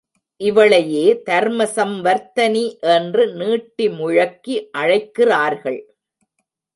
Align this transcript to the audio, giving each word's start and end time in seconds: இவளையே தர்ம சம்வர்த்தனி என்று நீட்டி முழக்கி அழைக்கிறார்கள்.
இவளையே 0.41 1.03
தர்ம 1.21 1.65
சம்வர்த்தனி 1.75 2.63
என்று 2.95 3.23
நீட்டி 3.33 3.87
முழக்கி 3.89 4.55
அழைக்கிறார்கள். 4.71 5.79